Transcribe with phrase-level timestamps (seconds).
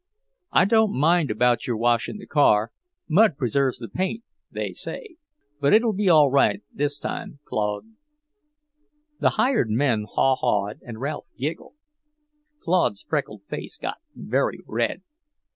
[0.51, 2.71] I don't mind about your washing the car;
[3.07, 5.17] mud preserves the paint, they say,
[5.59, 7.85] but it'll be all right this time, Claude."
[9.19, 11.75] The hired men haw hawed and Ralph giggled.
[12.61, 15.03] Claude's freckled face got very red.